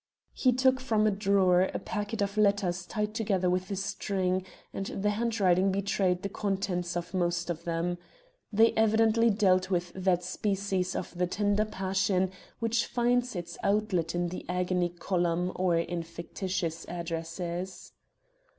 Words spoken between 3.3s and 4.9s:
with string, and